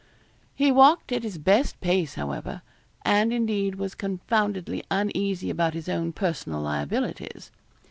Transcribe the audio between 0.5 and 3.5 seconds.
He walked at his best pace, however, and